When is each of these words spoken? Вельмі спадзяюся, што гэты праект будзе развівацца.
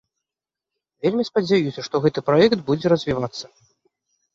Вельмі 1.07 1.23
спадзяюся, 1.29 1.85
што 1.91 1.95
гэты 2.09 2.19
праект 2.33 2.59
будзе 2.71 2.87
развівацца. 2.99 3.45